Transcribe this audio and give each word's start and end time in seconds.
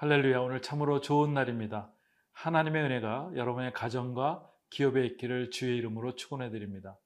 할렐루야 0.00 0.38
오늘 0.38 0.62
참으로 0.62 1.00
좋은 1.00 1.34
날입니다. 1.34 1.92
하나님의 2.30 2.84
은혜가 2.84 3.32
여러분의 3.34 3.72
가정과 3.72 4.48
기업에 4.70 5.04
있기를 5.04 5.50
주의 5.50 5.76
이름으로 5.76 6.14
축원해 6.14 6.50
드립니다. 6.50 6.96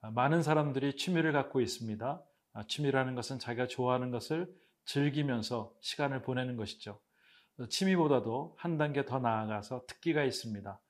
아, 0.00 0.12
많은 0.12 0.44
사람들이 0.44 0.94
취미를 0.94 1.32
갖고 1.32 1.60
있습니다. 1.60 2.22
아, 2.52 2.62
취미라는 2.68 3.16
것은 3.16 3.40
자기가 3.40 3.66
좋아하는 3.66 4.12
것을 4.12 4.48
즐기면서 4.84 5.74
시간을 5.80 6.22
보내는 6.22 6.54
것이죠. 6.56 7.00
어, 7.58 7.66
취미보다도 7.66 8.54
한 8.56 8.78
단계 8.78 9.04
더 9.04 9.18
나아가서 9.18 9.86
특기가 9.88 10.22
있습니다. 10.22 10.80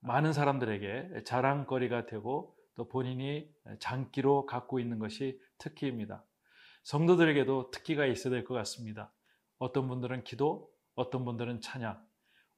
많은 0.00 0.34
사람들에게 0.34 1.22
자랑거리가 1.24 2.04
되고 2.04 2.54
또 2.74 2.88
본인이 2.88 3.50
장기로 3.78 4.44
갖고 4.44 4.78
있는 4.78 4.98
것이 4.98 5.40
특기입니다. 5.56 6.26
성도들에게도 6.84 7.70
특기가 7.70 8.04
있어야 8.04 8.32
될 8.32 8.44
것 8.44 8.52
같습니다. 8.52 9.10
어떤 9.56 9.88
분들은 9.88 10.24
기도, 10.24 10.69
어떤 10.94 11.24
분들은 11.24 11.60
찬양. 11.60 12.02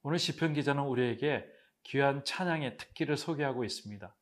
오늘 0.03 0.19
시편 0.19 0.53
기자는 0.53 0.83
우리에게 0.83 1.45
귀한 1.83 2.23
찬양의 2.25 2.77
특기를 2.77 3.17
소개하고 3.17 3.63
있습니다. 3.63 4.15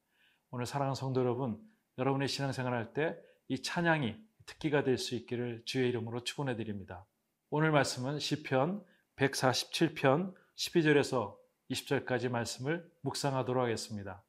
오늘 0.51 0.65
사랑하는 0.65 0.95
성도 0.95 1.21
여러분, 1.21 1.59
여러분의 1.97 2.27
신앙생활 2.27 2.73
할때 2.73 3.17
이 3.47 3.61
찬양이 3.61 4.15
특기가 4.45 4.83
될 4.83 4.97
수 4.97 5.15
있기를 5.15 5.63
주의 5.65 5.89
이름으로 5.89 6.23
축원해 6.23 6.55
드립니다. 6.55 7.05
오늘 7.49 7.71
말씀은 7.71 8.19
시편 8.19 8.83
147편 9.15 10.33
12절에서 10.55 11.37
20절까지 11.69 12.29
말씀을 12.29 12.89
묵상하도록 13.01 13.63
하겠습니다. 13.63 14.23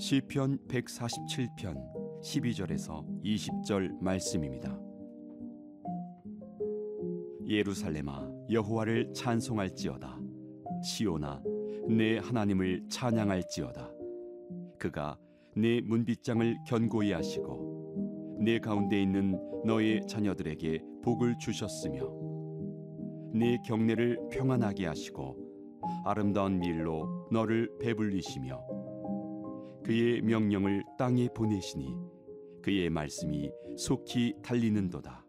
시편 0.00 0.56
147편 0.66 1.76
12절에서 2.22 3.04
20절 3.22 4.00
말씀입니다. 4.00 4.80
예루살렘아 7.46 8.26
여호와를 8.50 9.12
찬송할지어다 9.12 10.18
시온아 10.82 11.42
내 11.90 12.16
하나님을 12.16 12.86
찬양할지어다 12.88 13.90
그가 14.78 15.18
내 15.54 15.82
문빗장을 15.82 16.56
견고히 16.66 17.12
하시고 17.12 18.38
내 18.40 18.58
가운데 18.58 19.02
있는 19.02 19.38
너의 19.66 20.06
자녀들에게 20.08 20.82
복을 21.04 21.36
주셨으며 21.38 22.10
내 23.34 23.58
경내를 23.66 24.18
평안하게 24.32 24.86
하시고 24.86 25.36
아름다운 26.06 26.58
밀로 26.58 27.28
너를 27.30 27.70
배불리시며 27.82 28.79
그의 29.84 30.22
명령을 30.22 30.84
땅에 30.98 31.28
보내시니 31.34 31.94
그의 32.62 32.90
말씀이 32.90 33.50
속히 33.76 34.34
달리는도다. 34.42 35.24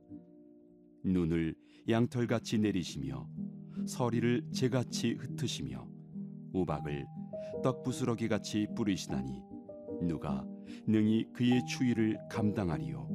눈을 1.03 1.55
양털같이 1.89 2.59
내리시며 2.59 3.27
서리를 3.87 4.51
재같이 4.51 5.13
흩으시며 5.13 5.87
우박을 6.53 7.05
떡부스러기 7.63 8.27
같이 8.27 8.67
뿌리시나니 8.75 9.41
누가 10.03 10.45
능히 10.87 11.25
그의 11.33 11.65
추위를 11.65 12.17
감당하리요. 12.29 13.09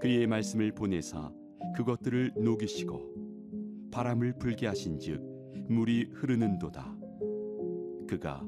그의 0.00 0.26
말씀을 0.26 0.72
보내사 0.72 1.32
그것들을 1.76 2.34
녹이시고 2.36 3.88
바람을 3.90 4.38
불게 4.38 4.66
하신즉 4.66 5.20
물이 5.68 6.10
흐르는도다. 6.12 6.96
그가 8.08 8.47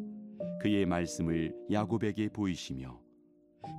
그의 0.61 0.85
말씀을 0.85 1.55
야곱에게 1.73 2.29
보이시며 2.29 3.01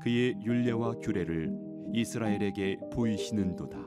그의 0.02 0.36
율례와 0.44 0.96
규례를 0.96 1.54
이스라엘에게 1.94 2.80
보이시는도다. 2.92 3.78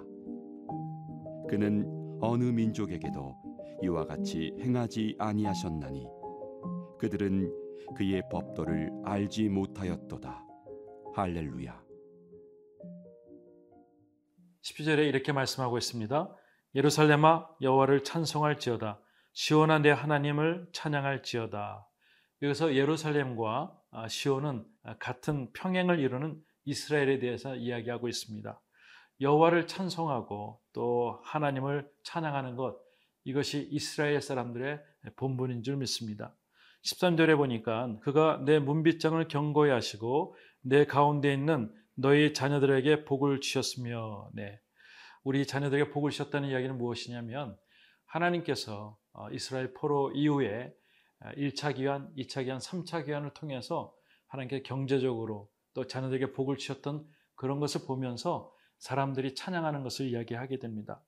그는 1.48 2.18
어느 2.20 2.44
민족에게도 2.44 3.36
이와 3.82 4.04
같이 4.06 4.52
행하지 4.60 5.16
아니하셨나니 5.18 6.06
그들은 6.98 7.52
그의 7.96 8.22
법도를 8.30 8.90
알지 9.04 9.48
못하였도다. 9.48 10.44
할렐루야. 11.14 11.82
12절에 14.62 15.06
이렇게 15.08 15.32
말씀하고 15.32 15.78
있습니다. 15.78 16.34
예루살렘아 16.74 17.48
여호와를 17.60 18.04
찬송할지어다 18.04 19.00
시온한 19.32 19.82
내 19.82 19.90
하나님을 19.90 20.68
찬양할지어다 20.72 21.86
여기서 22.44 22.74
예루살렘과 22.74 23.74
아, 23.90 24.08
시온은 24.08 24.66
아, 24.82 24.96
같은 24.98 25.50
평행을 25.54 25.98
이루는 25.98 26.38
이스라엘에 26.66 27.18
대해서 27.18 27.56
이야기하고 27.56 28.06
있습니다. 28.06 28.60
여호와를 29.20 29.66
찬송하고 29.66 30.60
또 30.74 31.20
하나님을 31.24 31.88
찬양하는 32.02 32.56
것 32.56 32.76
이것이 33.24 33.68
이스라엘 33.70 34.20
사람들의 34.20 34.78
본분인 35.16 35.62
줄 35.62 35.76
믿습니다. 35.76 36.36
13절에 36.84 37.36
보니까 37.36 37.98
그가 38.00 38.42
내 38.44 38.58
문빗장을 38.58 39.26
경고히 39.28 39.70
하시고 39.70 40.36
내 40.60 40.84
가운데 40.84 41.32
있는 41.32 41.72
너희 41.94 42.34
자녀들에게 42.34 43.06
복을 43.06 43.40
주셨으며 43.40 44.28
네. 44.34 44.60
우리 45.22 45.46
자녀들에게 45.46 45.90
복을 45.92 46.10
주셨다는 46.10 46.50
이야기는 46.50 46.76
무엇이냐면 46.76 47.56
하나님께서 48.04 48.98
어, 49.12 49.30
이스라엘 49.30 49.72
포로 49.72 50.12
이후에 50.12 50.74
1차 51.36 51.74
기한, 51.74 52.12
2차 52.16 52.44
기한, 52.44 52.58
3차 52.58 53.04
기한을 53.04 53.30
통해서 53.34 53.94
하나님께 54.28 54.62
경제적으로 54.62 55.50
또 55.74 55.86
자녀들에게 55.86 56.32
복을 56.32 56.56
주셨던 56.56 57.06
그런 57.34 57.60
것을 57.60 57.86
보면서 57.86 58.52
사람들이 58.78 59.34
찬양하는 59.34 59.82
것을 59.82 60.06
이야기하게 60.06 60.58
됩니다. 60.58 61.02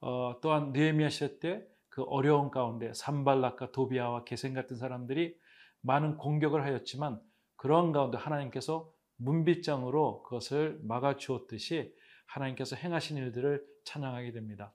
어, 0.00 0.38
또한 0.40 0.72
느헤미야 0.72 1.08
시대 1.08 1.38
때 1.38 1.78
그 1.98 2.04
어려운 2.04 2.52
가운데 2.52 2.92
산발락과 2.94 3.72
도비아와 3.72 4.22
게센 4.22 4.54
같은 4.54 4.76
사람들이 4.76 5.36
많은 5.80 6.16
공격을 6.16 6.62
하였지만 6.62 7.20
그런 7.56 7.90
가운데 7.90 8.16
하나님께서 8.16 8.88
문빗장으로 9.16 10.22
그것을 10.22 10.78
막아 10.84 11.16
주었듯이 11.16 11.92
하나님께서 12.26 12.76
행하신 12.76 13.16
일들을 13.16 13.66
찬양하게 13.84 14.30
됩니다. 14.30 14.72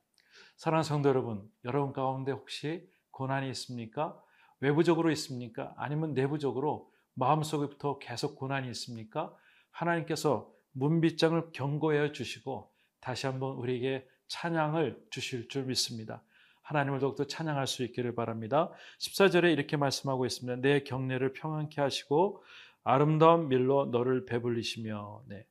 사랑하는 0.58 0.84
성도 0.84 1.08
여러분, 1.08 1.50
여러분 1.64 1.94
가운데 1.94 2.34
혹시 2.34 2.86
고난이 3.12 3.48
있습니까? 3.52 4.22
외부적으로 4.64 5.12
있습니까? 5.12 5.74
아니면 5.76 6.14
내부적으로 6.14 6.90
마음속에부터 7.16 8.00
계속 8.00 8.38
고난이 8.38 8.70
있습니까? 8.70 9.36
하나님께서 9.72 10.50
문빗장을 10.72 11.52
경고해 11.52 12.14
주시고 12.14 12.72
다시 13.02 13.28
한번 13.28 13.58
우리에게 13.58 14.08
찬양을 14.28 15.04
주실 15.10 15.50
줄 15.50 15.66
믿습니다. 15.66 16.24
하나님을 16.62 17.00
더욱더 17.00 17.28
찬양할 17.28 17.68
수 17.68 17.84
있기를 17.84 18.16
바랍니다. 18.16 18.72
14절에 19.00 19.52
이렇게 19.52 19.76
말씀하고 19.76 20.26
있습니다. 20.26 20.62
내 20.62 20.84
경례를 20.84 21.34
평안케 21.34 21.82
하시고 21.82 22.42
아름다운 22.86 23.50
밀로 23.50 23.88
너를 23.88 24.26
배불리시며 24.26 25.24
네. 25.28 25.46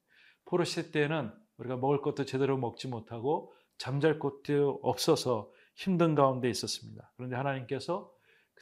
포르쉐 0.46 0.90
때는 0.90 1.30
우리가 1.58 1.76
먹을 1.76 2.00
것도 2.00 2.24
제대로 2.24 2.56
먹지 2.56 2.88
못하고 2.88 3.52
잠잘 3.76 4.18
곳도 4.18 4.80
없어서 4.82 5.50
힘든 5.74 6.14
가운데 6.14 6.48
있었습니다. 6.48 7.12
그런데 7.16 7.36
하나님께서 7.36 8.10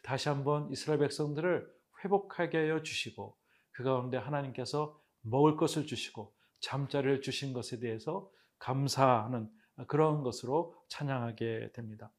다시 0.02 0.29
한번 0.29 0.70
이스라엘 0.70 1.00
백성들을 1.00 1.70
회복하게 2.05 2.58
하여 2.58 2.82
주시고 2.82 3.37
그 3.73 3.85
가운데 3.85 4.17
하나님께서 4.17 4.99
먹을 5.23 5.56
것을 5.56 5.87
주시고 5.87 6.35
잠자리를 6.61 7.23
주신 7.23 7.52
것에 7.52 7.79
대해서 7.81 8.31
감사하는 8.58 9.49
그런 9.87 10.23
것으로 10.23 10.75
찬양하게 10.88 11.73
됩니다. 11.73 12.12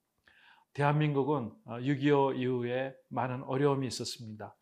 대한민국은 0.73 1.51
6.25 1.65 2.39
이후에 2.39 2.95
많은 3.09 3.43
어려움이 3.43 3.85
있었습니다. 3.87 4.55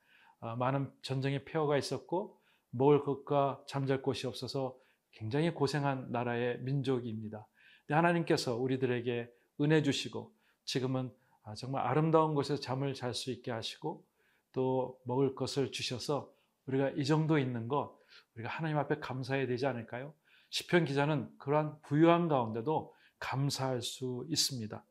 많은 0.58 0.92
전쟁의 1.04 1.46
폐허가 1.46 1.78
있었고 1.78 2.40
먹을 2.72 3.04
것과 3.04 3.64
잠잘 3.68 4.02
곳이 4.02 4.28
없어서 4.28 4.76
굉장히 5.12 5.54
고생한 5.54 6.12
나라의 6.12 6.60
민족입니다. 6.62 7.48
하나님께서 7.90 8.56
우리들에게 8.56 9.30
은혜 9.62 9.84
주시고 9.84 10.32
지금은 10.66 11.08
아, 11.08 11.29
정말 11.56 11.86
아름다운 11.86 12.36
곳에서 12.36 12.62
잠을 12.62 12.94
잘 12.94 13.14
수 13.14 13.32
있게 13.32 13.52
하시고 13.52 14.04
또 14.52 15.00
먹을 15.06 15.36
것을 15.36 15.72
주셔서 15.72 16.32
우리가 16.68 16.90
이 16.92 17.06
정도 17.06 17.38
있는 17.40 17.68
것 17.68 17.98
우리가 18.36 18.50
하나님 18.50 18.78
앞에 18.78 19.00
감사해야 19.00 19.48
되지 19.48 19.66
않을까요? 19.66 20.14
시편 20.50 20.86
기자는 20.86 21.30
그러한 21.38 21.80
부유한 21.84 22.28
가운데도 22.28 22.94
감사할 23.20 23.82
수 23.82 24.26
있습니다. 24.30 24.84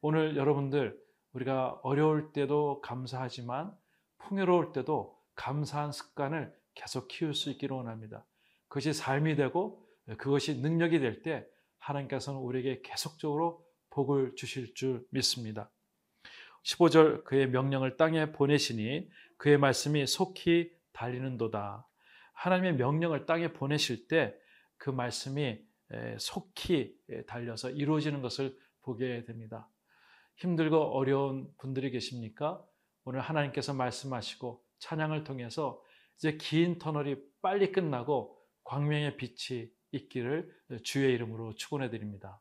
오늘 0.00 0.36
여러분들 0.36 0.98
우리가 1.32 1.80
어려울 1.82 2.32
때도 2.32 2.80
감사하지만 2.80 3.74
풍요로울 4.18 4.72
때도 4.72 5.18
감사한 5.34 5.92
습관을 5.92 6.54
계속 6.74 7.08
키울 7.08 7.34
수 7.34 7.50
있기를 7.50 7.76
원합니다. 7.76 8.24
그것이 8.68 8.92
삶이 8.92 9.36
되고 9.36 9.86
그것이 10.18 10.58
능력이 10.58 11.00
될 11.00 11.22
때 11.22 11.46
하나님께서는 11.78 12.38
우리에게 12.40 12.80
계속적으로 12.82 13.64
복을 13.90 14.34
주실 14.36 14.74
줄 14.74 15.04
믿습니다. 15.10 15.70
15절 16.64 17.24
그의 17.24 17.48
명령을 17.48 17.96
땅에 17.96 18.32
보내시니 18.32 19.08
그의 19.36 19.58
말씀이 19.58 20.06
속히 20.06 20.72
달리는도다. 20.92 21.88
하나님의 22.34 22.76
명령을 22.76 23.26
땅에 23.26 23.52
보내실 23.52 24.08
때 24.08 24.40
그 24.82 24.90
말씀이 24.90 25.64
속히 26.18 26.98
달려서 27.28 27.70
이루어지는 27.70 28.20
것을 28.20 28.58
보게 28.82 29.24
됩니다. 29.24 29.68
힘들고 30.38 30.76
어려운 30.76 31.54
분들이 31.56 31.92
계십니까? 31.92 32.60
오늘 33.04 33.20
하나님께서 33.20 33.74
말씀하시고 33.74 34.60
찬양을 34.80 35.22
통해서 35.22 35.80
이제 36.16 36.36
긴 36.36 36.80
터널이 36.80 37.16
빨리 37.40 37.70
끝나고 37.70 38.36
광명의 38.64 39.16
빛이 39.16 39.70
있기를 39.92 40.52
주의 40.82 41.14
이름으로 41.14 41.54
축원해 41.54 41.90
드립니다. 41.90 42.40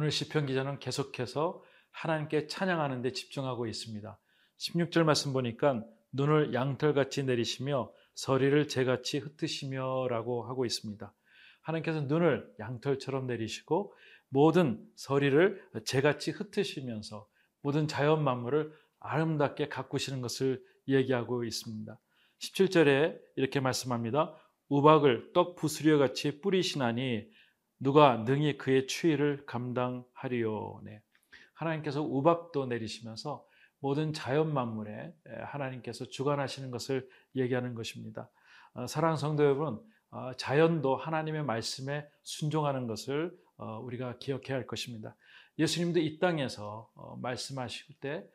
오늘 0.00 0.10
시편 0.10 0.46
기자는 0.46 0.78
계속해서 0.78 1.62
하나님께 1.90 2.46
찬양하는 2.46 3.02
데 3.02 3.12
집중하고 3.12 3.66
있습니다. 3.66 4.18
16절 4.56 5.02
말씀 5.02 5.34
보니까 5.34 5.84
눈을 6.12 6.54
양털같이 6.54 7.24
내리시며 7.24 7.92
서리를 8.14 8.66
재같이 8.68 9.18
흩으시며라고 9.18 10.44
하고 10.44 10.64
있습니다. 10.64 11.12
하나님께서 11.60 12.00
눈을 12.00 12.50
양털처럼 12.58 13.26
내리시고 13.26 13.92
모든 14.30 14.82
서리를 14.96 15.62
재같이 15.84 16.30
흩으시면서 16.30 17.28
모든 17.60 17.86
자연 17.86 18.24
만물을 18.24 18.72
아름답게 19.00 19.68
가꾸시는 19.68 20.22
것을 20.22 20.64
얘기하고 20.88 21.44
있습니다. 21.44 21.98
17절에 22.38 23.18
이렇게 23.36 23.60
말씀합니다. 23.60 24.34
우박을 24.70 25.34
떡 25.34 25.56
부스려 25.56 25.98
같이 25.98 26.40
뿌리시나니 26.40 27.28
누가 27.80 28.18
능히 28.18 28.58
그의 28.58 28.86
추위를 28.86 29.46
감당하리요. 29.46 30.82
네. 30.84 31.02
하나님께서 31.54 32.02
우박도 32.02 32.66
내리시면서 32.66 33.44
모든 33.80 34.12
자연 34.12 34.52
만물에 34.52 35.14
하나님께서 35.44 36.04
주관하시는 36.04 36.70
것을 36.70 37.08
얘기하는 37.34 37.74
것입니다. 37.74 38.28
어, 38.74 38.86
사랑하는 38.86 39.16
성도 39.16 39.44
여러분, 39.44 39.80
어, 40.10 40.32
자연도 40.36 40.96
하나님의 40.96 41.42
말씀에 41.44 42.06
순종하는 42.22 42.86
것을 42.86 43.34
어, 43.56 43.78
우리가 43.80 44.18
기억해야 44.18 44.56
할 44.58 44.66
것입니다. 44.66 45.16
예수님도 45.58 46.00
이 46.00 46.18
땅에서 46.18 46.90
말씀하실 47.20 47.96
때 48.00 48.26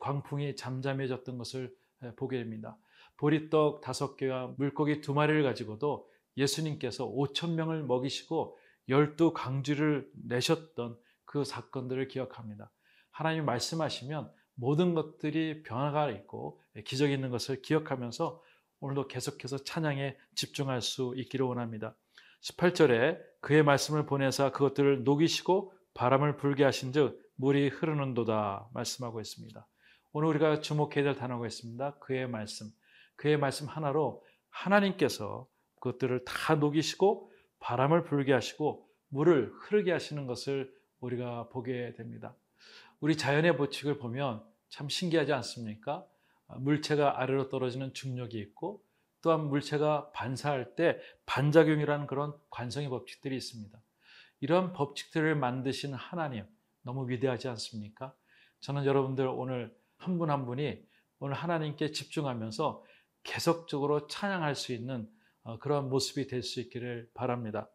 광풍이 0.00 0.56
잠잠해졌던 0.56 1.38
것을 1.38 1.72
보게 2.16 2.38
됩니다. 2.38 2.76
보리떡 3.16 3.80
다섯 3.80 4.16
개와 4.16 4.54
물고기 4.56 5.00
두 5.00 5.14
마리를 5.14 5.42
가지고도 5.44 6.08
예수님께서 6.36 7.06
5천 7.08 7.54
명을 7.54 7.84
먹이시고 7.84 8.58
열두 8.88 9.32
강쥐를 9.32 10.10
내셨던 10.26 10.98
그 11.24 11.44
사건들을 11.44 12.08
기억합니다. 12.08 12.70
하나님이 13.10 13.44
말씀하시면 13.44 14.30
모든 14.54 14.94
것들이 14.94 15.62
변화가 15.62 16.10
있고 16.10 16.60
기적이 16.84 17.14
있는 17.14 17.30
것을 17.30 17.62
기억하면서 17.62 18.42
오늘도 18.80 19.08
계속해서 19.08 19.58
찬양에 19.58 20.16
집중할 20.34 20.82
수 20.82 21.14
있기를 21.16 21.46
원합니다. 21.46 21.96
18절에 22.42 23.18
그의 23.40 23.62
말씀을 23.62 24.04
보내사 24.06 24.52
그것들을 24.52 25.04
녹이시고 25.04 25.72
바람을 25.94 26.36
불게 26.36 26.64
하신즉 26.64 27.20
물이 27.36 27.68
흐르는도다 27.68 28.68
말씀하고 28.74 29.20
있습니다. 29.20 29.66
오늘 30.12 30.28
우리가 30.28 30.60
주목해야 30.60 31.04
될 31.04 31.16
단어가 31.16 31.46
있습니다. 31.46 31.98
그의 31.98 32.28
말씀. 32.28 32.70
그의 33.16 33.36
말씀 33.36 33.66
하나로 33.66 34.24
하나님께서 34.50 35.48
그것들을 35.76 36.24
다 36.24 36.54
녹이시고 36.54 37.30
바람을 37.64 38.04
불게 38.04 38.34
하시고 38.34 38.86
물을 39.08 39.50
흐르게 39.54 39.90
하시는 39.90 40.26
것을 40.26 40.70
우리가 41.00 41.48
보게 41.48 41.94
됩니다. 41.94 42.36
우리 43.00 43.16
자연의 43.16 43.56
법칙을 43.56 43.98
보면 43.98 44.44
참 44.68 44.90
신기하지 44.90 45.32
않습니까? 45.32 46.06
물체가 46.58 47.20
아래로 47.20 47.48
떨어지는 47.48 47.94
중력이 47.94 48.38
있고 48.38 48.84
또한 49.22 49.48
물체가 49.48 50.10
반사할 50.12 50.76
때 50.76 51.00
반작용이라는 51.24 52.06
그런 52.06 52.34
관성의 52.50 52.90
법칙들이 52.90 53.34
있습니다. 53.34 53.80
이런 54.40 54.74
법칙들을 54.74 55.34
만드신 55.34 55.94
하나님 55.94 56.44
너무 56.82 57.08
위대하지 57.08 57.48
않습니까? 57.48 58.14
저는 58.60 58.84
여러분들 58.84 59.26
오늘 59.26 59.74
한 59.96 60.18
분한 60.18 60.40
한 60.40 60.46
분이 60.46 60.86
오늘 61.18 61.34
하나님께 61.34 61.92
집중하면서 61.92 62.84
계속적으로 63.22 64.06
찬양할 64.06 64.54
수 64.54 64.74
있는 64.74 65.08
어, 65.08 65.14
그런 65.60 65.88
모습이 65.88 66.26
될 66.26 66.42
수 66.42 66.60
있기를 66.60 67.08
바랍니다. 67.14 67.68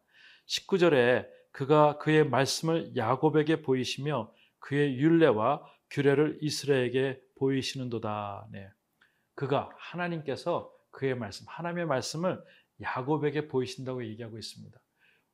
19절에 0.46 1.26
그가 1.52 1.98
그의 1.98 2.24
말씀을 2.28 2.96
야곱에게 2.96 3.62
보이시며 3.62 4.32
그의 4.58 4.96
율례와 4.98 5.64
규례를 5.90 6.38
이스라엘에게 6.40 7.20
보이시는도다. 7.38 8.48
네. 8.52 8.68
그가 9.34 9.70
하나님께서 9.76 10.72
그의 10.90 11.14
말씀, 11.14 11.46
하나님의 11.48 11.86
말씀을 11.86 12.42
야곱에게 12.80 13.48
보이신다고 13.48 14.04
얘기하고 14.04 14.38
있습니다. 14.38 14.78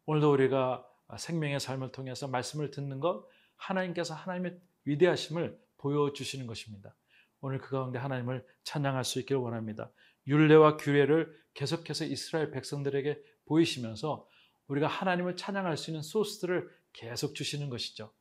오늘도 0.07 0.33
우리가 0.33 0.87
생명의 1.19 1.61
삶을 1.61 1.93
통해서 1.93 2.29
말씀을 2.29 2.71
듣는 2.71 3.01
것 3.01 3.27
하나님께서 3.57 4.15
하나님의 4.15 4.59
위대하심을 4.85 5.59
보여주시는 5.79 6.47
것입니다. 6.47 6.95
오늘 7.41 7.59
그 7.59 7.71
가운데 7.71 7.99
하나님을 7.99 8.45
찬양할 8.65 9.05
수 9.05 9.21
있기를 9.21 9.41
원합니다. 9.41 9.91
율례와 10.27 10.77
규례를 10.77 11.35
계속해서 11.55 12.05
이스라엘 12.05 12.51
백성들에게 12.51 13.21
보이시면서 13.47 14.29
우리가 14.69 14.87
하나님을 14.87 15.37
찬양할 15.37 15.77
수 15.77 15.91
있는 15.91 16.03
소스들을 16.03 16.69
계속 16.93 17.35
주시는 17.35 17.71
것이죠. 17.71 18.13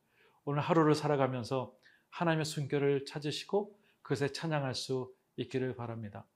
오늘 0.44 0.60
하루를 0.62 0.94
살아가면서 0.94 1.74
하나님의 2.10 2.44
순결을 2.44 3.04
찾으시고 3.04 3.76
그것에 4.02 4.28
찬양할 4.28 4.74
수 4.74 5.12
있기를 5.36 5.74
바랍니다. 5.74 6.26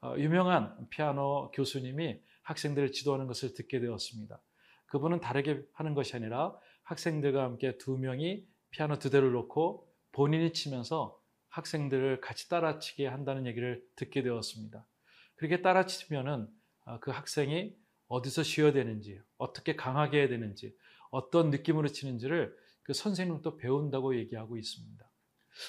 어, 0.00 0.14
유명한 0.16 0.88
피아노 0.90 1.50
교수님이 1.52 2.20
학생들을 2.42 2.92
지도하는 2.92 3.26
것을 3.26 3.54
듣게 3.54 3.80
되었습니다. 3.80 4.40
그분은 4.86 5.20
다르게 5.20 5.62
하는 5.74 5.94
것이 5.94 6.16
아니라 6.16 6.56
학생들과 6.84 7.42
함께 7.42 7.76
두 7.76 7.98
명이 7.98 8.46
피아노 8.70 8.98
두 8.98 9.10
대를 9.10 9.32
놓고 9.32 9.86
본인이 10.12 10.52
치면서 10.52 11.20
학생들을 11.50 12.20
같이 12.20 12.48
따라치게 12.48 13.06
한다는 13.06 13.46
얘기를 13.46 13.84
듣게 13.96 14.22
되었습니다. 14.22 14.86
그렇게 15.38 15.62
따라치면은 15.62 16.48
어, 16.84 17.00
그 17.00 17.10
학생이 17.10 17.74
어디서 18.08 18.42
쉬어야 18.42 18.72
되는지, 18.72 19.20
어떻게 19.36 19.76
강하게 19.76 20.20
해야 20.20 20.28
되는지, 20.28 20.74
어떤 21.10 21.50
느낌으로 21.50 21.88
치는지를 21.88 22.54
그 22.82 22.92
선생님도 22.92 23.56
배운다고 23.58 24.16
얘기하고 24.16 24.56
있습니다. 24.56 25.10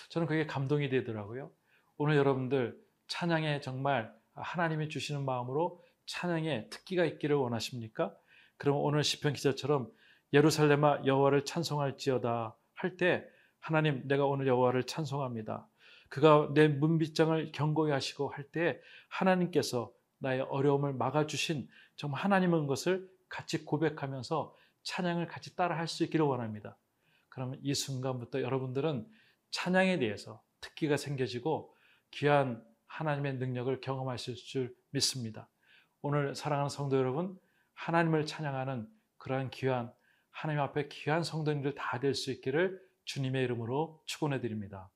저는 0.09 0.27
그게 0.27 0.45
감동이 0.45 0.89
되더라고요. 0.89 1.51
오늘 1.97 2.15
여러분들 2.15 2.79
찬양에 3.07 3.61
정말 3.61 4.13
하나님이 4.33 4.89
주시는 4.89 5.25
마음으로 5.25 5.83
찬양에 6.05 6.69
특기가 6.69 7.05
있기를 7.05 7.35
원하십니까? 7.35 8.15
그럼 8.57 8.77
오늘 8.77 9.03
시편 9.03 9.33
기자처럼 9.33 9.91
예루살렘아 10.33 11.01
여호와를 11.05 11.45
찬송할지어다 11.45 12.55
할 12.75 12.97
때 12.97 13.25
하나님 13.59 14.07
내가 14.07 14.25
오늘 14.25 14.47
여호와를 14.47 14.83
찬송합니다. 14.85 15.67
그가 16.09 16.49
내 16.53 16.67
문빗장을 16.67 17.51
경고히 17.51 17.91
하시고 17.91 18.29
할때 18.29 18.81
하나님께서 19.09 19.91
나의 20.19 20.41
어려움을 20.41 20.93
막아주신 20.93 21.67
정말 21.95 22.21
하나님은 22.23 22.67
것을 22.67 23.07
같이 23.29 23.63
고백하면서 23.65 24.55
찬양을 24.83 25.27
같이 25.27 25.55
따라 25.55 25.77
할 25.77 25.87
수 25.87 26.03
있기를 26.03 26.25
원합니다. 26.25 26.77
그러면 27.29 27.59
이 27.63 27.73
순간부터 27.73 28.41
여러분들은 28.41 29.07
찬양에 29.51 29.99
대해서 29.99 30.41
특기가 30.61 30.97
생겨지고 30.97 31.73
귀한 32.11 32.63
하나님의 32.87 33.35
능력을 33.35 33.79
경험하실 33.81 34.35
줄 34.35 34.75
믿습니다. 34.91 35.47
오늘 36.01 36.33
사랑하는 36.33 36.69
성도 36.69 36.97
여러분, 36.97 37.37
하나님을 37.75 38.25
찬양하는 38.25 38.87
그러한 39.17 39.51
귀한 39.51 39.93
하나님 40.31 40.61
앞에 40.61 40.87
귀한 40.89 41.23
성도님들 41.23 41.75
다 41.75 41.99
될 41.99 42.13
수 42.15 42.31
있기를 42.31 42.81
주님의 43.05 43.43
이름으로 43.43 44.01
축원해 44.05 44.39
드립니다. 44.41 44.89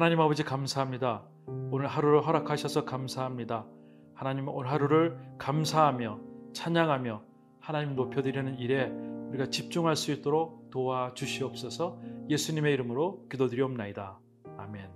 하나님 0.00 0.18
아버지 0.18 0.42
감사합니다. 0.42 1.24
오늘 1.70 1.86
하루를 1.86 2.26
허락하셔서 2.26 2.86
감사합니다. 2.86 3.66
하나님 4.14 4.48
오늘 4.48 4.70
하루를 4.70 5.18
감사하며 5.36 6.18
찬양하며 6.54 7.22
하나님 7.60 7.96
높여드리는 7.96 8.58
일에 8.58 8.86
우리가 9.28 9.50
집중할 9.50 9.96
수 9.96 10.10
있도록 10.12 10.70
도와주시옵소서 10.70 12.00
예수님의 12.30 12.72
이름으로 12.72 13.26
기도드리옵나이다. 13.30 14.18
아멘. 14.56 14.88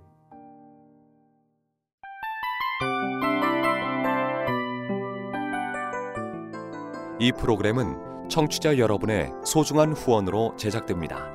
이 7.19 7.31
프로그램은 7.31 8.27
청취자 8.27 8.79
여러분의 8.79 9.29
소중한 9.45 9.93
후원으로 9.93 10.55
제작됩니다. 10.55 11.34